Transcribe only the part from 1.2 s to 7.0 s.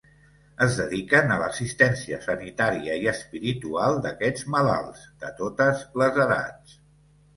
a l'assistència sanitària i espiritual d'aquests malalts, de totes les edats.